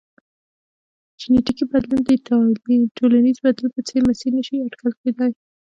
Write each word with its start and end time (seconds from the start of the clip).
جنیټیکي 1.19 1.65
بدلون 1.71 2.01
د 2.05 2.11
ټولنیز 2.97 3.37
بدلون 3.45 3.69
په 3.75 3.81
څېر 3.87 4.01
مسیر 4.09 4.31
نه 4.37 4.43
شي 4.47 4.55
اټکل 4.65 4.91
کېدای. 5.01 5.31